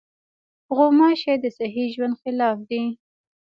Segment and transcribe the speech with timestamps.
[0.75, 2.83] غوماشې د صحي ژوند خلاف دي.